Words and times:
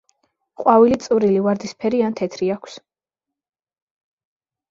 ყვავილი 0.61 0.95
წვრილი, 1.03 1.43
ვარდისფერი 1.47 2.01
ან 2.07 2.17
თეთრი 2.21 2.49
აქვს. 2.55 2.79